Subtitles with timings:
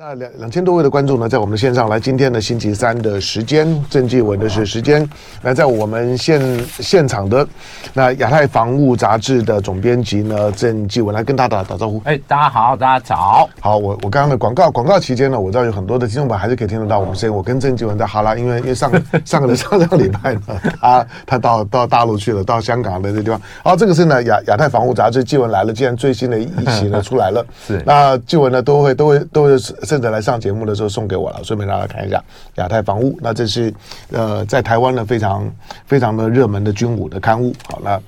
[0.00, 5.04] 那两两千多位的观众呢，在我们的线上来，今天的星期三的时间，郑继文的是时间。
[5.42, 6.40] 那在我们现
[6.78, 7.44] 现场的
[7.92, 12.00] 那亚太防务杂志的总编辑呢，郑继文来跟大家打打招呼。
[12.04, 13.50] 哎，大家好，大家早。
[13.58, 17.34] 好，我我刚刚的广告广告期间呢，我知道有很多的听众朋友还是可以听得到我们声音。
[17.36, 18.92] 我跟郑继文在哈拉，因为因为上
[19.26, 20.40] 上个上上个礼拜呢，
[20.80, 23.40] 他他到到大陆去了，到香港的这地方。
[23.64, 29.56] 好，这个是呢亚亚太防务杂志，继文来了，既然最新的一期呢 出来了，是那继文呢都会都会都会。
[29.88, 32.22] 甚至来上节目的时候送给我了，顺便让大家看一下
[32.56, 33.18] 亚太防务。
[33.22, 33.72] 那这是
[34.12, 35.50] 呃在台湾呢非常
[35.86, 37.54] 非常的热门的军武的刊物。
[37.66, 37.98] 好，那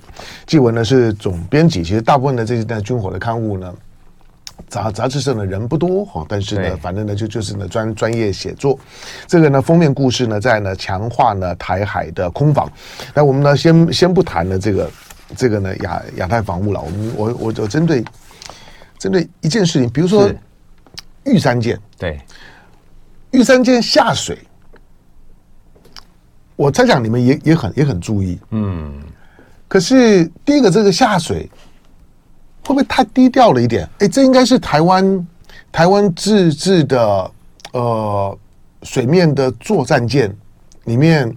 [0.47, 1.83] 继文呢是总编辑。
[1.83, 3.75] 其实大部分的这些军火的刊物呢，
[4.69, 8.79] 杂杂志社的人不多哈，但是呢，反正呢就就是呢专专业写作。
[9.27, 12.71] 这个呢封面故事呢在呢强化呢台海的空防。
[13.15, 14.91] 那我们呢先先不谈了这个
[15.35, 16.81] 这个呢亚亚太防务了。
[16.83, 18.05] 我们我我我针对
[18.99, 20.31] 针对一件事情，比如说。
[21.31, 22.21] 玉山舰对，
[23.31, 24.39] 玉山舰下水，
[26.57, 28.93] 我猜想你们也也很也很注意，嗯。
[29.69, 31.49] 可是第一个，这个下水
[32.67, 33.89] 会不会太低调了一点？
[34.01, 35.27] 哎，这应该是台湾
[35.71, 37.31] 台湾自制的
[37.73, 38.39] 呃
[38.83, 40.37] 水面的作战舰
[40.87, 41.33] 里面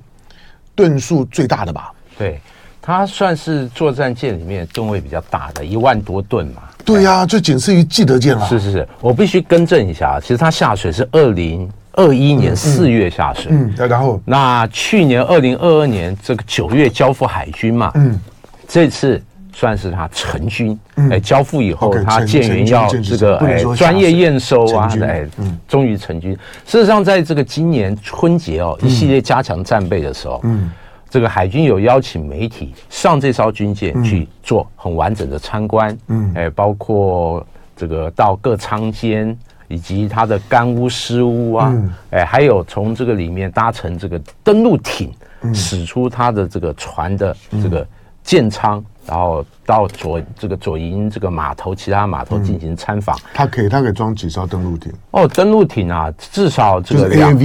[0.74, 1.94] 吨数最大的吧？
[2.18, 2.42] 对，
[2.86, 6.64] 它算是作战舰里面吨位比较大的，一万多吨嘛。
[6.84, 8.46] 对呀、啊，就仅次于基德舰了。
[8.46, 13.54] 是是是，我必须更正一下，其实它下水是二零二一年四月下水。
[13.54, 17.90] 嗯，嗯，然后那去年二零二二年这个九月交付海军嘛。
[17.96, 18.20] 嗯，
[18.68, 20.78] 这次算是它成军。
[20.98, 25.26] 嗯，哎，交付以后，它舰员要这个哎专业验收啊，哎，
[25.70, 26.34] 终于成军。
[26.66, 30.70] 事实上，在这个今年春节哦，一系列加强战备的时候，嗯。
[31.14, 41.72] 这个海军有邀请媒体上这艘军舰去做很完整的参观，嗯，哎，包括这个到各舱间以及它的干污湿污啊，
[42.10, 45.14] 哎，还有从这个里面搭乘这个登陆艇，
[45.54, 47.88] 驶出它的这个船的这个
[48.24, 48.84] 舰舱。
[49.06, 53.20] 然后到左这个左营这个码头，其他码头进行参访。
[53.34, 54.94] 它可以，它可以装几艘登陆艇？
[55.12, 57.38] 哦，登陆艇啊，至少这个两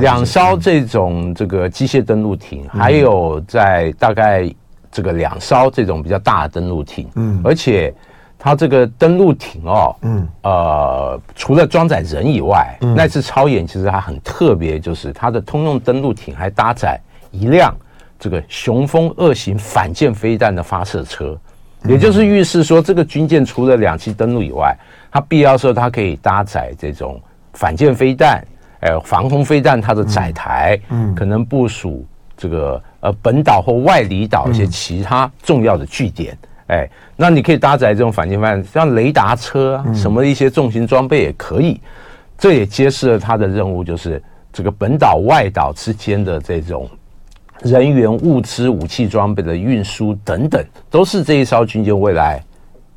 [0.00, 4.52] 两艘这种这个机械登陆艇，还有在大概
[4.90, 7.08] 这个两艘这种比较大的登陆艇。
[7.14, 7.94] 嗯，而且
[8.36, 16.98] 它这个登陆艇哦，嗯，呃，除了装载人以外，那次超演其实它很特别，就是它的通用登陆艇还搭载
[17.30, 17.72] 一辆。
[18.20, 21.34] 这个雄风二型反舰飞弹的发射车，
[21.84, 24.76] 也就是预示说，这个军舰除了两栖登陆以外，
[25.10, 27.18] 它必要时候它可以搭载这种
[27.54, 28.44] 反舰飞弹，
[28.80, 41.80] 哎，防空飞弹它的载台，嗯，可能部署这个呃本岛或外离岛一些其他重要的据点，哎，那你可以搭载这种反舰飞弹，像雷达车啊，什么一些重型装备也可以，
[42.36, 46.86] 这也揭示了它的任务，就是这个本岛外岛之间的这种。
[47.62, 52.42] 人员、物资、武器装备的运输等等，都是这一艘军舰未来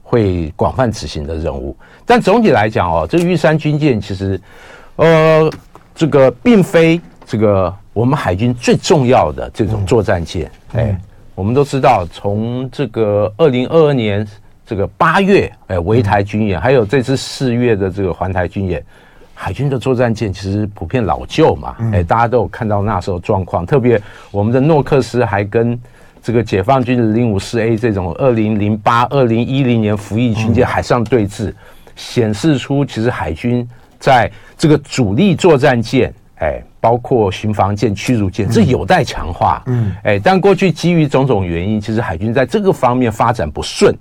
[0.01, 1.75] 会广泛执行的任务。
[2.05, 4.39] 但总体来讲哦，这个玉山军舰其实，
[4.95, 5.51] 呃，
[5.93, 10.49] 这个并非这个我们海军最重要的这种作战舰。
[10.73, 10.97] 哎，
[11.35, 14.25] 我们都知道，从这个二零二二年
[14.65, 18.83] 这个八月，哎，围台军演，还有这次四月的这个环台军演。
[19.33, 23.65] 海军的作战舰其实普遍老旧嘛，哎、欸，大家都有看到那时候状况。
[23.65, 24.01] 特别
[24.31, 25.77] 我们的诺克斯还跟
[26.21, 31.53] 这个解放军的零五四 A 这种二零零八、二零一零年服役军舰海上对峙，
[31.95, 33.67] 显示出其实海军
[33.99, 39.61] 在这个主力作战舰，哎，包括巡防舰、驱逐舰，这有待强化。
[39.65, 43.93] 嗯，哎，但过去基于种种原因，其实海军在这个方面发展不顺。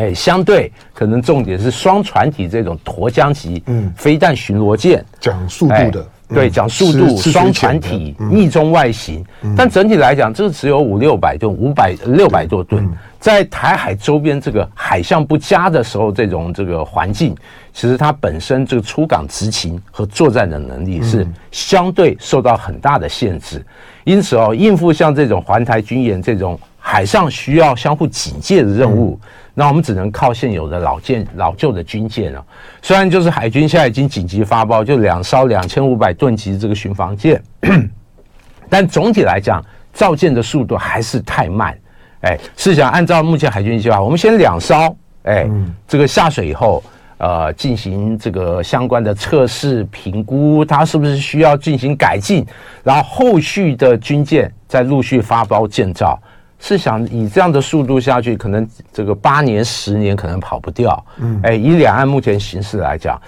[0.00, 3.62] 哎，相对可能重点是双船体这种沱江级
[3.94, 9.22] 飞弹巡逻舰，讲速度的，对，讲速度，双船体逆中外型，
[9.54, 12.88] 但整体来讲，这个只有五六百吨，五百六百多吨，
[13.18, 17.36] 在台海周边这个海象不佳的时候，这种这个环境，
[17.74, 23.62] 其实它本身这个出港执勤和作战的能力是相对受到很大的限制，
[24.04, 26.58] 因此哦，应付像这种环台军演这种
[26.90, 29.16] 海上需要相互警戒的任务。
[29.54, 32.44] 那我们只能靠现有的老舰、老旧的军舰了。
[32.82, 37.40] 虽然就是海军现在已经紧急发包，就两艘两千五百吨级这个巡防舰，
[38.68, 41.78] 但总体来讲，造舰的速度还是太慢。
[42.22, 45.48] 哎，试想按照目前海军计划，我们先两艘，哎，
[45.86, 46.82] 这个下水以后，
[47.18, 52.44] 呃，进行这个相关的测试评估，它是不是需要进行改进，
[52.82, 56.18] 然后后续的军舰再陆续发包建造。
[56.62, 61.04] 是想以这样的速度下去，可能这个八年、十年可能跑不掉。
[61.16, 63.18] 嗯，哎，以两岸目前形势来讲，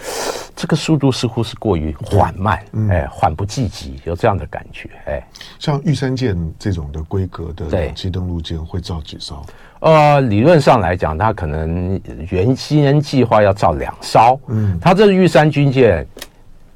[0.54, 4.90] 这个速度似乎是过于缓慢，哎，缓不济急，有这样的感觉。
[5.06, 5.26] 哎，
[5.58, 9.42] 像玉山舰这种的规格的两栖登陆舰会造几艘？
[9.80, 14.38] 呃，理论上来讲，它可能原先计划要造两艘。
[14.48, 16.06] 嗯，它这个玉山军舰，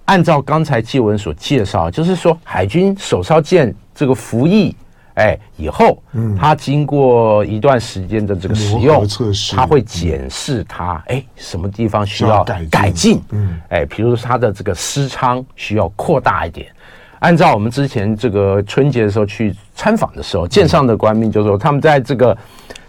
[0.07, 4.75] 按照刚才继文所介绍，就是说海军首艘舰这个服役。
[5.17, 9.07] 哎，以后，嗯，它经过一段时间的这个使用，
[9.55, 16.67] 它会检视它，哎，什么地方需要改进，嗯，哎，比如说它的这个师舱需要扩大一点。
[17.21, 22.37] 按照我们之前这个春节的时候去参访的时候，舰上的官兵就说，他们在这个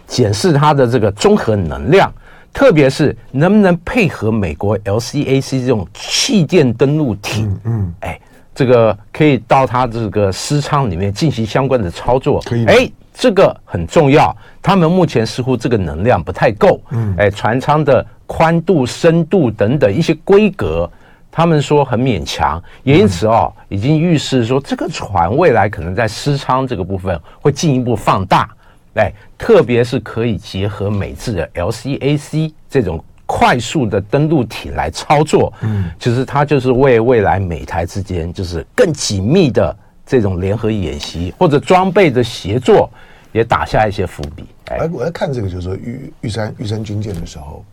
[0.06, 2.12] 检视它的这个综合能量，
[2.52, 8.20] 特别是能不能配合美国 LCAC 这种气垫登陆艇，嗯，哎。
[8.58, 12.66] 这个可以到他这个私舱里面进行相关的操作，可以。
[12.66, 14.36] 哎，这个很重要。
[14.64, 20.90] 他们目前似乎这个能量不太够，嗯，哎，船舱的宽度、深度等等一些规格，
[21.32, 28.50] 他们说很勉强，也因此哦，已经预示说这个船未来可能在私舱这个部分会进一步放大，
[28.96, 33.06] 哎，特别是可以结合美制的 LCAC 这种。
[33.28, 42.90] 快速的登陆艇来操作，嗯，其实它就是为未来美台之间就是更紧密的这种联合演习或者装备的协作，
[43.34, 44.46] 也打下一些伏笔。
[44.70, 47.66] 哎，我在看这个，就是说玉玉山玉山军舰的时候，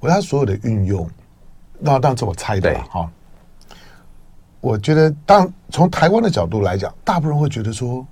[0.00, 1.08] 我它所有的运用，
[1.78, 3.10] 那当然是我猜的哈。
[4.60, 8.06] 我觉得，当从台湾的角度来讲，大部分人会觉得说，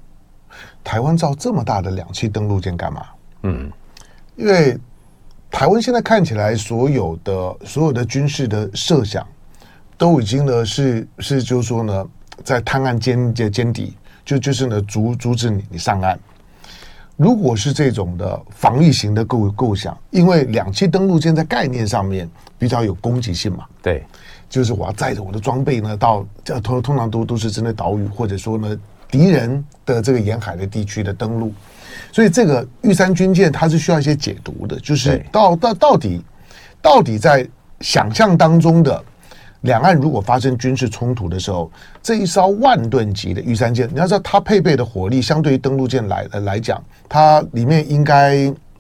[0.83, 3.07] 台湾造这么大的两栖登陆舰干嘛？
[3.43, 3.71] 嗯，
[4.37, 4.79] 因为。
[5.51, 9.27] 台湾现在看起来，所有的所有的军事的设想，
[9.97, 12.07] 都已经呢是是就是说呢，
[12.45, 13.91] 在探案间接间谍，
[14.25, 16.19] 就就是呢阻阻止你你上岸。
[17.17, 22.29] 如果是这种的防御型的构构想，因为两栖登陆舰在概念上面
[22.59, 24.05] 比较有攻击性嘛，对，
[24.51, 28.79] 就是我要载着我的装备呢到这通通常都都是针对岛屿或者说呢
[29.11, 31.53] 敌人的这个沿海的地区的登陆。
[32.13, 36.23] 所以这个玉山军舰它是需要一些解读的，就是到到到底
[36.81, 37.47] 到底在
[37.81, 39.03] 想象当中的
[39.63, 41.71] 两岸如果发生军事冲突的时候，
[42.03, 48.35] 这一艘万吨级的玉山舰，你要知道它配备的火力相对于登陆舰来来讲，它里面应该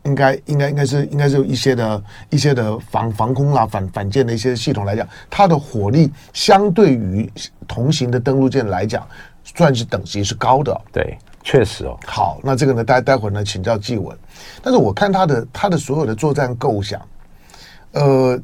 [0.05, 7.31] 应该应该应该是应该是有一些的一些的防防空啦反反舰的一些系统来讲，它的火力相对于
[7.67, 9.06] 同型的登陆舰来讲，
[9.55, 11.17] 算是等级是高的，对。
[11.49, 14.19] 确实哦，好，那这个呢，待待会儿呢，请教纪文。
[14.61, 17.01] 但是我看他的他的所有的作战构想，
[17.93, 18.37] 呃，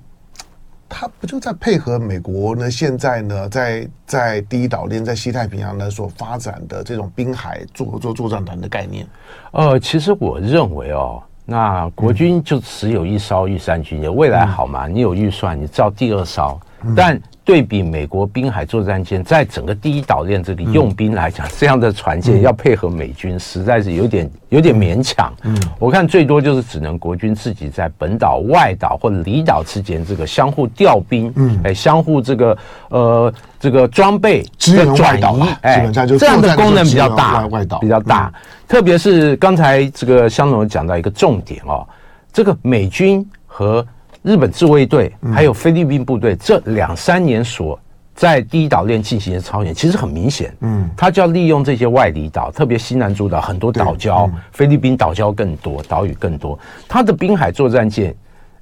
[0.89, 2.71] 他不就在配合美国呢？
[2.71, 9.05] 现在呢，在在第一岛链在西太平洋呢所发展的这种滨海作作作战团的概念。
[9.51, 14.87] 呃，其实我认为哦，那国军就只有一艘玉山军舰，未来好吗？
[14.87, 16.61] 你有预算，你造第二艘，
[16.96, 17.20] 但。
[17.44, 25.34] 对比美国滨海作战舰，在整个第一岛链这里用兵来讲，嗯、这样的船舰要配合美军，实在是有点有点勉强。
[25.43, 32.56] 嗯，我看最多就是只能国军自己在本岛、外岛或者离岛之间这个相互调兵，嗯，哎，相互这个
[32.90, 38.32] 呃这个装备的转移，哎，这样的功能比较大，外岛比较大。
[38.69, 41.84] 特别是刚才这个香农讲到一个重点哦，
[42.32, 43.84] 这个美军和
[44.22, 47.79] 日本自卫队还有菲律宾部队这两三年所
[48.14, 56.56] 在第一岛链进行的操演，其实很明显，嗯，他就要利用这些外离岛，特别西南诸岛很多岛礁，菲律宾岛礁更多，岛屿更多。
[56.86, 58.14] 他的滨海作战舰，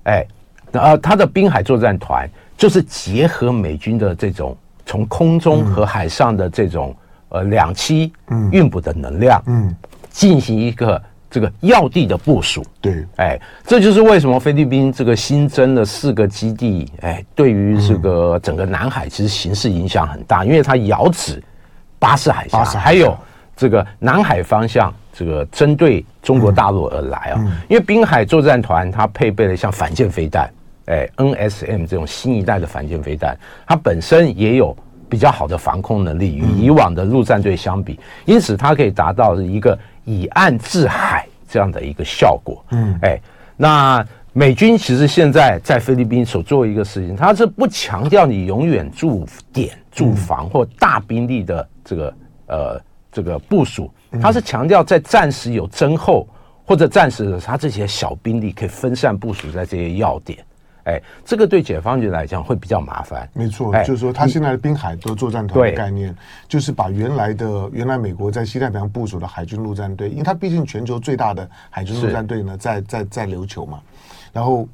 [0.04, 0.24] 哎，
[0.72, 6.96] 呃，他的滨海作战团就是结合美军的这种从空中和海上的这种
[7.28, 8.10] 呃两栖
[8.50, 9.74] 运补的能量，嗯，
[10.10, 11.02] 进行一个。
[11.30, 21.40] 这个要地的部署，对，哎，这就是为什么菲律宾这个新增了四个基地，哎，对于这个整个南海其实形势影响很大，因为它遥指
[22.00, 23.16] 巴士海峡，还有
[23.54, 27.40] 这个南海方向，这个针对中国大陆而来啊。
[27.68, 30.50] 因为滨海作战团它配备了像反舰飞弹，
[30.86, 34.76] 哎，NSM 这种新一代的反舰飞弹，它本身也有
[35.08, 39.78] 比较好的防空能力，与以往的陆战队相比，因此它可以达到一个。
[40.10, 43.20] 以岸制海这样的一个效果，嗯，哎，
[43.56, 52.14] 那美军其实现在在菲律宾所做一个事情，他是不强调你永远驻点驻防或大兵力的这个
[52.46, 52.80] 呃
[53.12, 53.88] 这个部署，
[54.20, 56.26] 他是强调在战时有增厚
[56.64, 60.38] 或者战时的他这些小兵力可以分散部署在这些要点，
[60.90, 63.28] 哎，这个对解放军来讲会比较麻烦。
[63.32, 66.14] 没错，哎、就是说他现在的滨海的作战团的概念，
[66.48, 73.80] 就是把原来的原来美国在西太平洋部署的海军陆战队，因为它毕竟全球最大的海军陆战队呢，在在在琉球嘛，
[74.32, 74.66] 然后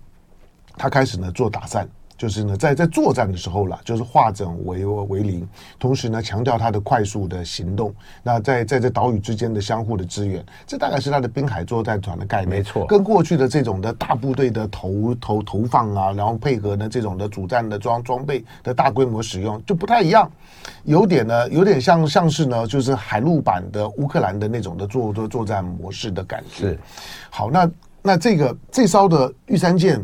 [0.79, 1.87] 他开始呢做打散。
[2.17, 5.47] 就是呢，在在作战的时候了，就是化整为为零，
[5.79, 7.95] 同时呢，强调它的快速的行动。
[8.23, 12.49] 那在在这岛屿之间的相互的支援，这大概是它的滨海作战团的概念。
[12.49, 20.31] 没错，跟过去的这种的大部队的投投投放啊，然后配合呢这种的主战的装装备的大规模使用就不太一样，
[20.85, 26.69] 有点呢，有点像像是呢，就是海陆版的乌克兰的那种的作作作战模式的感觉。
[26.69, 26.79] 是，
[27.29, 27.71] 好，那
[28.01, 30.03] 那这个这艘的玉山舰。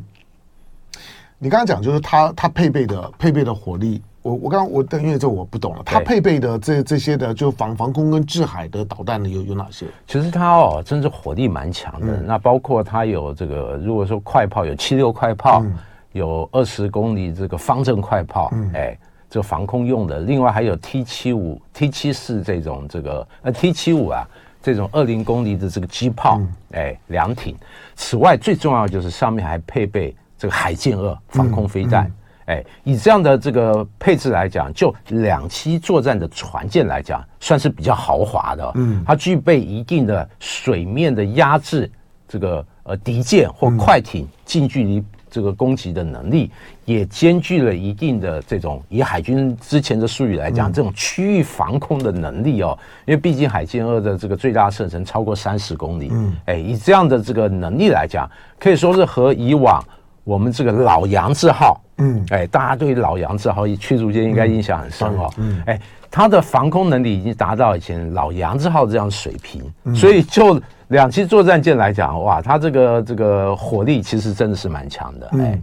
[1.43, 9.87] 你刚刚讲就是它它配备的配备的火力，我我刚刚我但因为这我不懂了，它配备的这这些的就防防空跟制海的导弹呢有有哪些？
[10.07, 12.17] 其实它哦，真是火力蛮强的。
[12.17, 15.77] 嗯、那包括它有这个，如果说快炮有七六快炮，嗯、
[16.13, 18.97] 有二十公里这个方阵快炮，嗯、哎，
[19.29, 20.21] 这防空用的。
[20.21, 24.25] 另外还有 T 七五、T 七四这种这个呃 T 七五啊
[24.63, 27.57] 这种二零公里的这个机炮，嗯、哎，两挺。
[27.97, 30.15] 此外最重要就是上面还配备。
[30.43, 32.15] 这个海剑二防空飞弹，嗯嗯、
[32.47, 38.73] 哎，以这样的这个配置来讲，就两栖作战的船舰来讲，算是比较豪华的。
[38.75, 41.89] 嗯，它具备一定的水面的压制，
[42.27, 52.77] 这个呃敌舰或快艇近距离这个攻击的能力，嗯、也兼具了一定的这种以海军之前的术语来讲，嗯、这种区域防空的能力哦。
[53.07, 56.09] 因为毕竟海剑二的这个最大射程超过三十公里。
[56.11, 59.81] 嗯，哎，以这样的这个能力来讲，可以说是和以往。
[60.25, 75.63] 我们这个老杨字号，嗯，哎，大家对老杨字号驱逐舰应该印象很深哦，嗯，哎，它的防空能力已经达到以前老杨字号这样水平，嗯、所以就两栖作战舰来讲，哇，它这个这个火力其实真的是蛮强的，哎、嗯，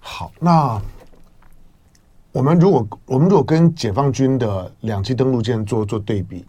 [0.00, 0.80] 好，那
[2.32, 6.44] 我们如果我们如果跟解放军的两栖登陆舰做做对比，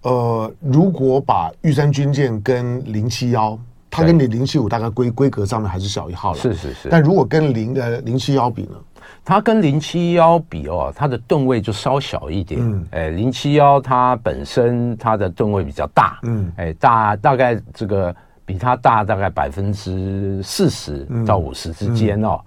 [0.00, 3.58] 呃，如果把玉山军舰跟零七幺。
[3.90, 6.88] 它跟你零七五大概规规格上面还是小一号了，是是是。
[6.90, 8.76] 但如果跟零的零七幺比呢？
[9.24, 12.60] 它跟零七幺比哦，它的吨位就稍小一点。
[12.62, 18.14] 嗯，哎，零七幺它本身它的吨位比较大，嗯，哎，大大概这个
[18.44, 22.40] 比它大大概百分之四十到五十之间哦，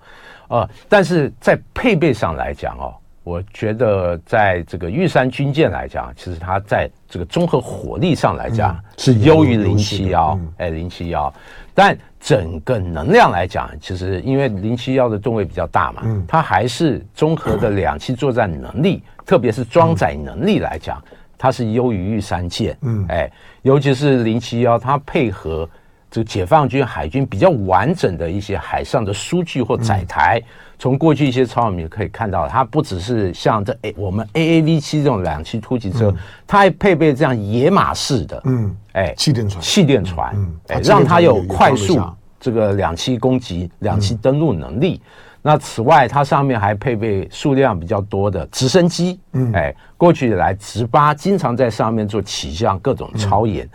[0.49, 2.93] 嗯嗯、呃，但是在配备上来讲哦。
[3.23, 11.31] 我觉得，在这个玉山军舰来讲，其实它在这个综合火力上来讲是优于零七幺，哎，零七幺。
[11.73, 21.01] 但整个能量来讲，其实因为零七幺的吨位比较大嘛，它还是综合的两栖作战能力，特别是装载能力来讲，
[21.37, 22.75] 它是优于玉山舰。
[22.81, 25.69] 嗯，哎，尤其是零七幺，它配合
[26.09, 30.41] 这个解放军海军比较完整的一些海上的输据或载台。
[30.81, 42.01] 从过去一些超米可以看到，它不只是像这 A 我们 AAV 七这种两栖突击车，嗯、它还配备这样野马式的，嗯，哎，气垫船，气垫船，嗯，哎，让它有快速
[42.39, 44.99] 这个两栖攻击、两栖登陆能力。
[45.05, 45.09] 嗯、
[45.43, 53.67] 那此外，它上面还配备数量比较多的直升机，嗯，哎，过去以来直八经常在上面做起降各种超演。
[53.67, 53.69] 嗯、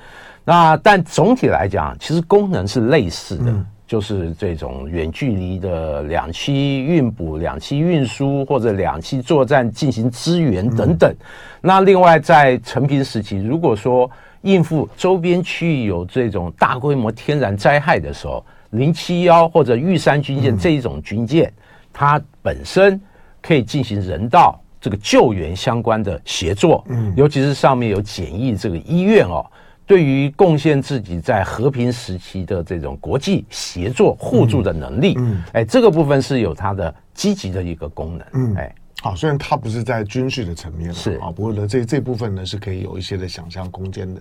[0.44, 3.44] 那但总体来讲，其实功能是类似的。
[3.46, 11.14] 嗯就是这种远距离的两栖运补、两栖运输或者两栖作战进行支援等等。
[11.60, 14.10] 那另外在成平时期，如果说
[14.42, 21.52] 应付周边区域有这种大规模天然灾害的时候，零七幺或者玉山军舰这一种军舰，
[21.92, 23.00] 它本身
[23.40, 26.84] 可以进行人道这个救援相关的协作。
[27.16, 29.46] 尤其是上面有简易这个医院哦。
[29.86, 44.20] 对于贡献自己在和平时期的这种国际协作互助的能力，嗯，哎，这个部分是有它的积极的一个功能，嗯，哎，好，虽然它不是在军事的层面是啊，不过呢，这这部分呢是可以有一些的想象空间的。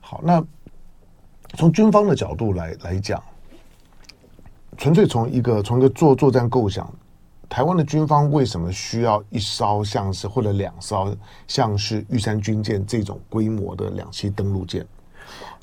[0.00, 0.44] 好，那
[1.56, 3.22] 从军方的角度来来讲，
[4.76, 6.92] 纯粹从一个从一个作作战构想。
[7.52, 11.14] 台湾的军方为什么需要一艘像是或者两艘
[11.46, 14.86] 像是玉山军舰这种规模的两栖登陆舰？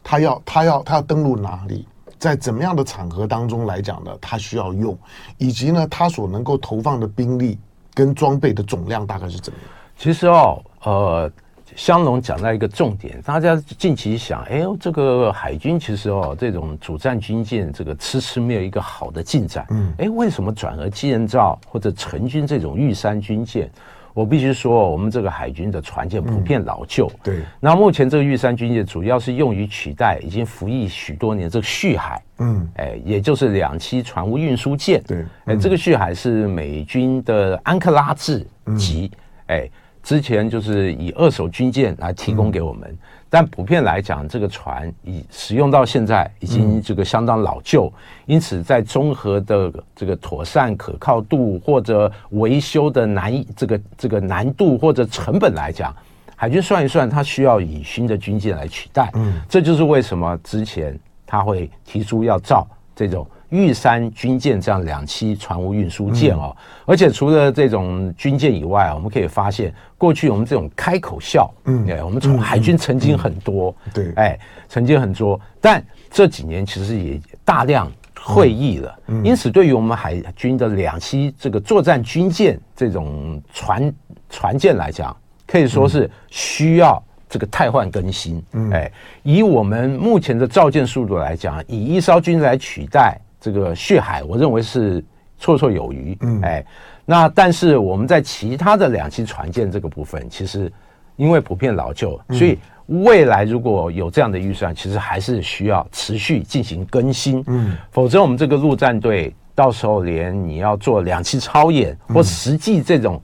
[0.04, 1.88] 他要他要他要登陆哪里？
[2.20, 4.16] 在怎么样的场合当中来讲呢？
[4.22, 4.96] 他需要用，
[5.40, 7.58] 以及呢，他所能够投放的兵力
[7.96, 9.70] 跟装备的总量大概是怎么样？
[9.98, 11.32] 其实哦，呃。
[11.76, 23.70] 香龙讲到一个重点，大家近期想，哎呦，这个海军其实哦，这种主战军舰这个迟迟没有一个好的进展，嗯，哎，为什么转而建造或者成军这种玉山军舰？
[24.12, 27.10] 我必须说，我们这个海军的船舰普遍老旧。
[27.24, 27.42] 对。
[27.60, 32.22] 那目前这个玉山军舰主要是用于取代已经服役许多年这个旭海。
[32.40, 32.68] 嗯。
[32.78, 35.02] 哎，也就是两栖船坞运输舰。
[35.08, 35.24] 对。
[35.46, 38.46] 哎，这个旭海是美军的安克拉治
[38.78, 39.10] 级。
[39.46, 39.70] 哎，
[40.02, 42.98] 之前就是以二手军舰来提供给我们。
[43.32, 55.96] 但普遍来讲，这个船已使用到现在，已经这个相当老旧，嗯、因此在综合的这个妥善可靠度或者维修的难这个这个难度或者成本来讲，
[56.36, 59.12] 海军算一算，它需要以新的军舰来取代。
[59.14, 63.28] 嗯，这就是为什么之前他会提出要造这种。
[63.50, 83.94] 玉山军舰这样两栖船坞运输舰哦，而且除了这种军舰以外啊，我们可以发现，过去我们这种开口笑，嗯，对，我们从海军曾经很多，对，哎，曾经很多，但这几年其实也大量退役了，因此对于我们海军的两栖这个作战军舰这种船
[84.30, 85.16] 船舰来讲，
[85.48, 88.92] 可以说是需要这个汰换更新，哎，
[89.24, 93.20] 以我们目前的造舰速度来讲，以一艘军来取代。
[93.40, 95.02] 这个血海，我认为是
[95.40, 96.18] 绰绰有余。
[96.22, 96.66] 嗯，哎，
[97.06, 100.72] 那但是我们在其他的两栖船舰这个部分，其实
[101.16, 107.44] 因为普遍老旧，所以未来如果有这样的预算，其实还是需要持续进行更新。
[107.48, 113.22] 嗯，否则我们这个陆战队到时候连你要做两栖操演或实际这种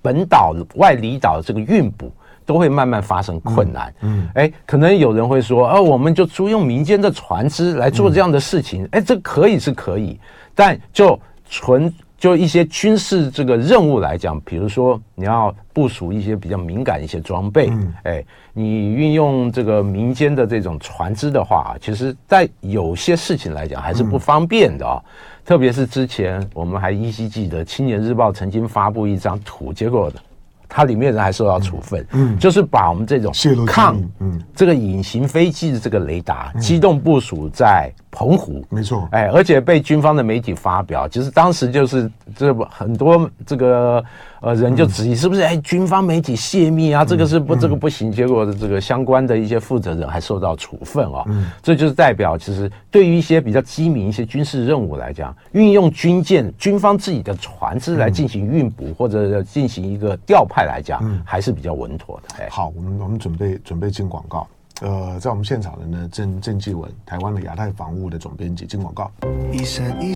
[0.00, 2.12] 本岛外离岛这个运补。
[2.46, 10.18] 都会慢慢发生困难，嗯，哎、嗯，可能有人会说，哦、啊，我们就租用民间的船只来做这样的事情，哎、嗯，这可以是可以，
[10.54, 25.02] 但就纯就一些军事这个任务来讲，比如说你要部署一些比较敏感一些装备，嗯，哎，你运用这个民间的这种船只的话，其实在有些事情来讲还是不方便的啊、
[25.44, 30.20] 特别是之前我们还依稀记得《青年日报》曾经发布一张图，结果的。
[30.68, 33.32] 它里面人还受到处分，嗯，就是把我们这种
[33.66, 44.04] 抗，嗯，这个隐形飞机的这个雷达机动部署在澎湖，没错，哎，而且被军方的媒体发表，其实当时就是这很多这个。
[44.44, 47.02] 呃，人就质疑是不是哎，军方媒体泄密啊？
[47.02, 48.12] 这个是不，这个不行。
[48.12, 51.24] 结果的这个相关的一些负责人还受到处分啊。
[51.28, 62.44] 嗯，这就是代表，其实对于一些比较机敏一些军事任务来讲，运用军舰、军方自己的船只来进行运补或者进行一个调派来讲，还是比较稳妥的。
[62.44, 64.46] 哎，好，我们我们准备准备进广告。
[64.82, 69.10] 呃，在我们现场的呢，郑郑继文，台湾的亚太防务的总编辑，进广告。
[69.50, 70.14] 一三一。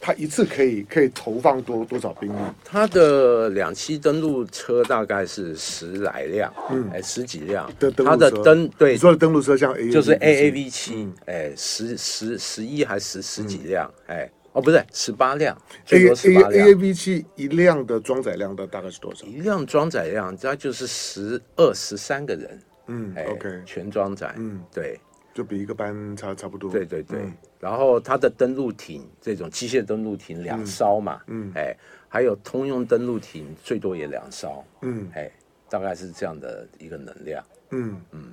[0.00, 2.36] 他一次可以可以投放多多少兵力？
[2.64, 7.70] 他的两栖登陆车大概是十来辆，嗯，哎，十几辆。
[8.04, 13.90] 他的登对，你说的登陆车像 A 就是 AAV 七，哎，十十十一还是十十几辆？
[14.06, 15.56] 哎，哦，不对，十八辆。
[15.90, 19.26] A A AAV 七一辆的装载量的大概是多少？
[19.26, 22.60] 一辆装载量，它就是十二十三个人。
[22.88, 24.34] 嗯，OK，全装载。
[24.36, 24.98] 嗯，对。
[25.34, 26.70] 就比一个班差差不多。
[26.70, 31.76] 对对对，嗯、然后它的登陆艇这种机械登陆艇两艘嘛，嗯，嗯哎，
[32.08, 35.30] 还有通用登陆艇最多也两艘，嗯，哎，
[35.68, 38.32] 大概是这样的一个能量，嗯嗯。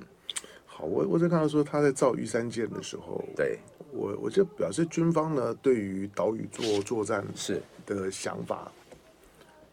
[0.66, 3.58] 好，我我在看到说他在造玉山舰的时候，对
[3.92, 8.70] 我我就表示军方呢对于岛屿作作战是的想法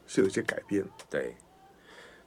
[0.05, 1.33] 是有一些改变，对。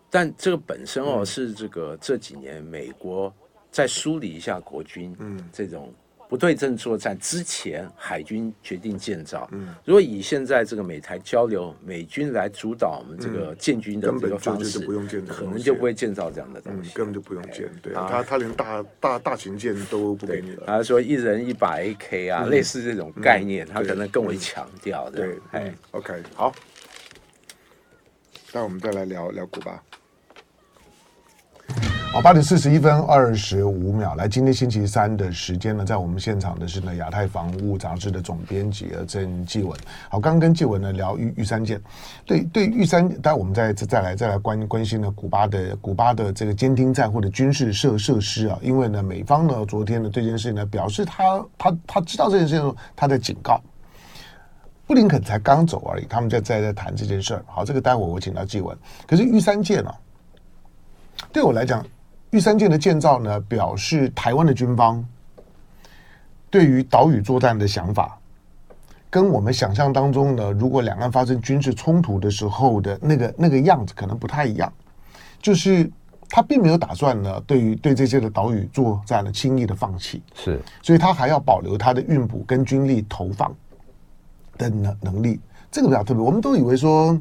[0.08, 3.32] 但这个本身哦、嗯、是这个这几年美国。
[3.70, 5.92] 再梳理一下国军，嗯，这种
[6.28, 9.48] 不对称作战之前，海军决定建造。
[9.52, 17.68] 嗯，如果以现在这个美台交流，美军来主导我们这个建军的这个方式，不用建，可能就不会建造这样的东西，根本就不用建。
[17.82, 20.64] 对，他他连大大大型舰都不给你了。
[20.66, 25.18] 他说一人一把 AK 啊，类似这种概念，他可能更为强调的。
[25.18, 26.52] 对，哎，OK，好，
[28.52, 29.82] 那我们再来聊聊古巴。
[32.12, 34.16] 好，八点四十一分二十五秒。
[34.16, 39.78] 来，今天星期三的时间呢，在我们现场的是呢亚太防务杂志的总编辑郑继文。
[40.08, 41.80] 好，刚跟继文呢聊玉玉山舰，
[42.26, 53.60] 对对，玉山，待我们再再来再来关关心呢古巴的古巴的这个监听站或者军事设设施啊，因为呢美方呢昨天呢这件事情呢表示他他他知道这件事情，他在警告，
[54.84, 57.44] 布林肯才刚走而已，他们在在在谈这件事儿。
[57.46, 58.76] 好，这个待会我请到继文。
[59.06, 59.94] 可是玉山舰啊，
[61.32, 61.86] 对我来讲。
[62.30, 65.04] 玉山舰的建造呢，表示台湾的军方
[66.48, 68.16] 对于岛屿作战的想法，
[69.10, 74.72] 跟我们想象当中呢，如果两岸发生军事冲突的时候的那个那个样子，可能不太一样。
[75.42, 75.90] 就是
[76.28, 80.22] 他并没有打算呢，对于对这些的岛屿作战呢，轻易的放弃。
[80.34, 83.52] 是，所以他还要保留他的运补跟军力投放
[84.56, 85.40] 的能能力。
[85.68, 87.20] 这个比较特别，我们都以为说。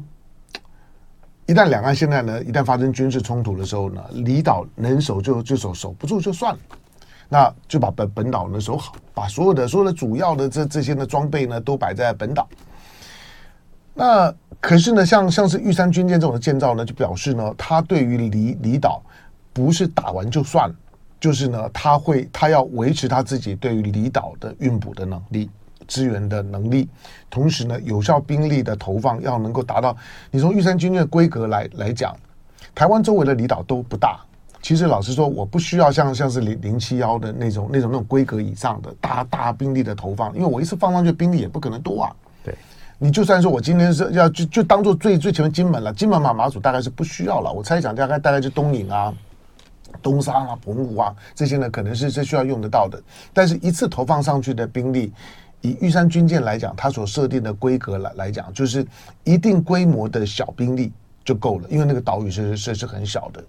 [1.50, 6.60] 一旦两岸现在呢，一旦发生军事冲突的时候呢，离岛能守就就守，守不住就算了，
[7.28, 12.48] 那就把本本岛呢守好，把所有的所有的主要的这这些的装备呢都摆在本岛。
[13.94, 19.02] 那可是呢，像像是玉山军舰这种的建造呢，就表示呢，他对于离离岛
[19.52, 20.74] 不是打完就算了，
[21.18, 25.50] 就是呢，他会他要维持他自己对于离岛的运补的能力。
[25.86, 26.88] 支援的能力，
[27.28, 29.96] 同时呢，有效兵力的投放要能够达到。
[30.30, 32.16] 你从玉山军舰的规格来来讲，
[32.74, 34.20] 台湾周围的离岛都不大。
[34.62, 42.12] 其实老实说，我不需要像像是零零七幺的那种 那种那种规格以上的大大兵力的投放，因为我一次放上去兵力也不可能多啊。
[42.44, 42.54] 对，
[42.98, 47.50] 你就算说我今天是要就就当做最最前面金门了，金门马马祖大概是不需要了。
[47.50, 49.10] 我猜想大概大概是东引啊、
[50.02, 53.02] 东沙啊、澎湖啊这些呢，可能是是需要用得到的。
[53.32, 55.10] 但是一次投放上去的兵力。
[55.62, 58.86] 以玉山军舰来讲，它所设定的规格来来讲，就是
[59.24, 60.92] 一定规模的小兵力
[61.24, 63.44] 就够了，因为那个岛屿是是是很小的。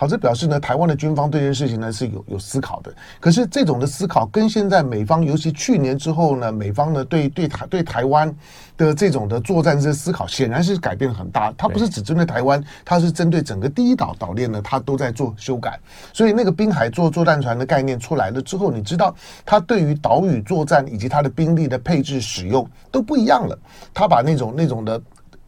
[0.00, 2.90] 好，这表示呢，台湾的军方对这件事情呢是有有思考的。
[3.20, 8.34] 可是这种的思考跟现在美方，尤其去年之后呢，美方呢对对台对台湾
[8.78, 11.52] 的这种的作战这思考，显然是改变很大。
[11.52, 15.78] 它不是只针对台湾，它是针对整个第一岛岛链呢，它都在做修改。
[16.14, 23.58] 所以那个滨海作作战船的概念出来了之后，你知道它对于岛屿作战以及它的兵力的配置使用都不一样了。
[23.92, 24.98] 它把那种那种的，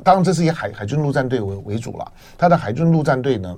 [0.04, 2.12] 当然这是以海海军陆战队为为主了。
[2.36, 3.56] 它的海军陆战队呢，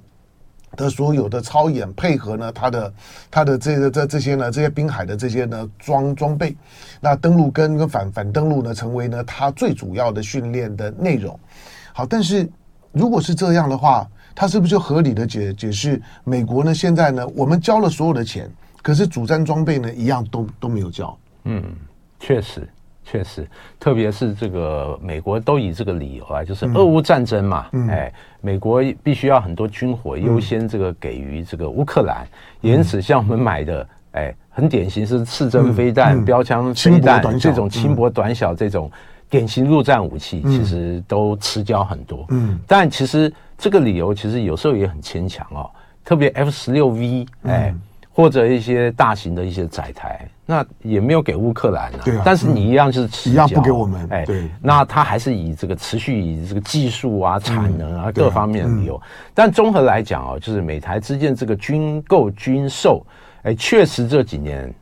[0.76, 2.94] 的所有的操演配合呢，它的
[3.30, 6.56] 它的这个这这些呢，这些滨海的这些呢装装备，
[7.00, 11.38] 那登陆跟跟反反登陆呢，成为呢它最主要的训练的内容。
[11.92, 12.48] 好，但是
[12.92, 16.74] 如果是这样的话，它是不是就合理的解解释美国呢？
[16.74, 18.50] 现在呢，我们交了所有的钱，
[18.82, 21.16] 可是主战装备呢，一样都都没有交。
[21.44, 21.62] 嗯，
[22.18, 22.68] 确实。
[23.04, 23.46] 确实，
[23.78, 32.26] 特别是这个美国都以这个理由啊，就是俄乌战争嘛，嗯、哎，美国必须要很多军火优先这个给予这个乌克兰，
[32.62, 38.90] 嗯、因此像我们买的，哎，很典型是刺针飞弹、嗯、标枪飞弹这种轻薄短小这种
[39.28, 42.24] 典型陆战武器，其实都吃交很多。
[42.30, 45.70] 嗯，但其实这个理由其实有时候也很牵强哦，
[46.04, 47.70] 特别 F 十六 V，哎。
[47.70, 47.80] 嗯
[48.16, 52.00] 或者一些大型的一些载台，那也没有给乌克兰啊。
[52.04, 52.22] 对啊。
[52.24, 54.06] 但是你一样是迟交，一样不给我们。
[54.08, 54.48] 哎，对。
[54.62, 59.02] 那他还是以这个持续以这个技术啊、产能啊各方面的理由。
[59.34, 63.04] 但综合来讲哦，就是美台之间这个军购军售，
[63.42, 64.72] 哎，确实这几年，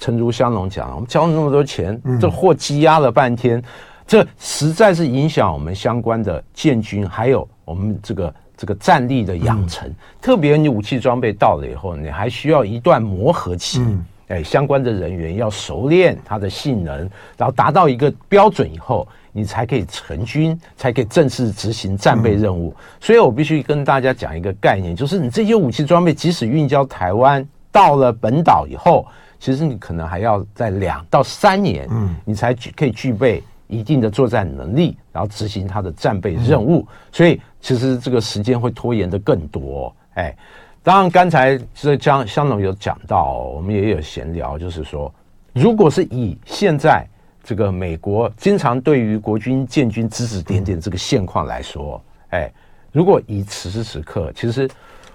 [0.00, 3.62] 诚如香龙讲，我们交了那么多钱，这货积压了半天，
[4.04, 8.34] 这实在是影响我们相关的建军，还有我们这个。
[8.60, 13.80] 这个战力的养成，嗯、特别你武器装备到了以后，你还需要一段磨合期。
[13.80, 22.68] 嗯、哎，相关的人员要熟练它的性能，然后达到一个标准以后，你才可以成军，才可以正式执行战备任务。
[22.68, 27.42] 嗯、所以我必须跟大家讲一个概念，就是你这些武器装备，即使运交台湾
[27.72, 29.06] 到了本岛以后，
[29.38, 36.80] 其实你可能还要在两到三年，嗯，你才可以具备一定的作战能力，然后执行它的战备任务。
[36.80, 37.40] 嗯、所以。
[37.60, 40.34] 其实这个时间会拖延的更多，哎，
[40.82, 45.12] 当然刚才这江香龙有讲到，我们也有闲聊，就是说，
[45.52, 47.06] 如果是以现在
[47.44, 52.50] 这个美国经常对于国军建军指指点点这个现况来说，哎，
[52.92, 54.66] 如果以此时此刻，其实，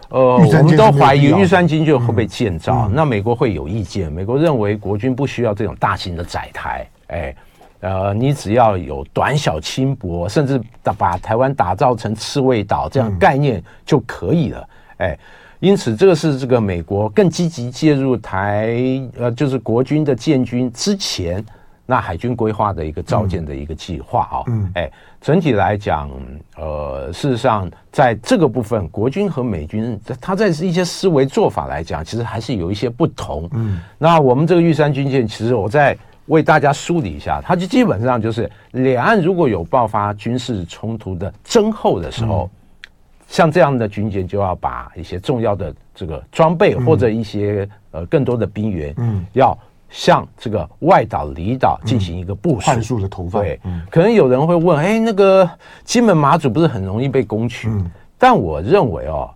[0.10, 7.36] 呃，我们都怀疑玉山军就会被建造，那美国会有意见，美国认为国军不需要这种大型的载台，哎。
[7.86, 14.70] 呃，你只要有短小轻薄，甚至打把台湾打造成刺猬岛这样概念就可以了。
[14.98, 15.18] 哎、嗯，
[15.60, 18.76] 因此这个是这个美国更积极介入台
[19.20, 21.46] 呃，就是国军的建军之前，
[21.86, 24.38] 那海军规划的一个造舰的一个计划啊。
[24.48, 26.10] 嗯，哎，整体来讲，
[26.58, 33.48] 呃，事实上在这个部分，国军和美军他在一些思维做法来讲，其实还是有一些不同。
[33.54, 35.96] 嗯，那我们这个玉山军舰，其实我在。
[36.28, 42.90] 为大家梳理一下，它就基本上就是两岸如果有爆发军事冲突的征候的时候，嗯、
[43.28, 49.58] 像这样的军舰就要把一些重要的这个装备或者一些呃更多的兵员，嗯，要
[49.90, 53.44] 向这个外岛离岛进行一个部署，快速的投放。
[53.44, 55.48] 对，嗯、可能有人会问，哎，那个
[55.84, 57.70] 金门马祖不是很容易被攻取？
[57.70, 59.30] 嗯、但我认为哦。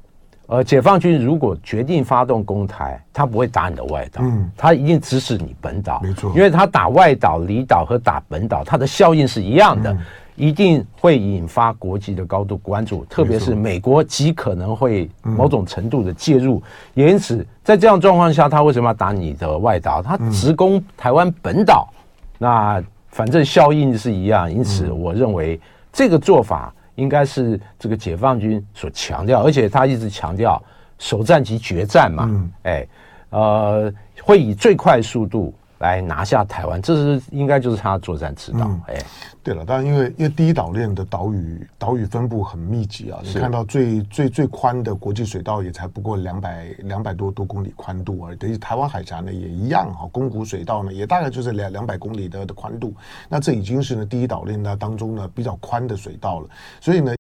[0.52, 10.00] 呃，解放军如果决定发动攻台，他不会打你的外岛，嗯，他一定指使你本岛，没错，因为他打外岛、离岛和打本岛，它的效应是一样的，嗯、
[10.36, 16.64] 一定会引发国际的高度关注，特别是美国极可能会某种程度的介入，嗯、
[16.96, 20.02] 也因此在这样状况下，他为什么要打你的外岛？
[20.02, 21.96] 他直攻台湾本岛，嗯、
[22.40, 25.62] 那反正效应是一样，因此我认为
[25.94, 26.74] 这个做法。
[27.00, 30.62] 应该是这个解放军所强调，而且他一直强调
[30.98, 32.88] 首战即决战嘛，嗯、哎，
[33.30, 39.04] 呃，会以最快速度来拿下台湾，这是应该就是他的作战指导，嗯、哎。
[39.42, 52.94] 对了，当然因为因为第一岛链的岛屿岛屿分布很密集啊，你看到最最最宽的国际水道也才不过两百两百多多公里宽度而已，等于台湾海峡呢也一样哈，宫古水道呢也大概就是两两百公里的的宽度，
[53.28, 56.50] 那这已经是呢第一岛链呢当中呢比较宽的水道了，
[56.82, 57.16] 所以呢